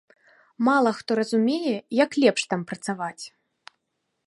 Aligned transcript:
Мала 0.67 0.93
хто 0.99 1.11
разумее, 1.19 1.75
як 2.05 2.17
лепш 2.25 2.41
там 2.53 2.61
працаваць. 2.71 3.25